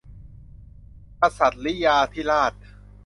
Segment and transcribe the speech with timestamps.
[1.21, 2.53] กษัตริยาธิราช